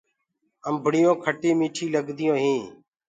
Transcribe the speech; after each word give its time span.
امڀڙيون 0.67 1.15
کٽي 1.23 1.51
ميٺي 1.59 1.85
لگديٚونٚ 1.95 2.41
هينٚ۔ 2.43 2.67